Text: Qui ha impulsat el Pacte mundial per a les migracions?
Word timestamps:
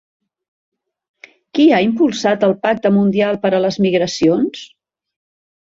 Qui 1.59 1.67
ha 1.75 1.83
impulsat 1.89 2.47
el 2.49 2.57
Pacte 2.65 2.95
mundial 2.99 3.41
per 3.45 3.55
a 3.61 3.65
les 3.69 3.81
migracions? 3.89 4.69